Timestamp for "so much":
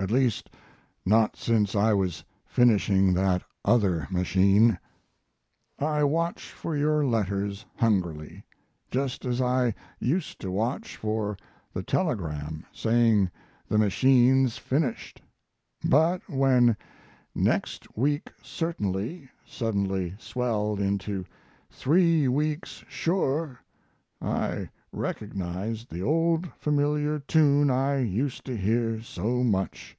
29.02-29.94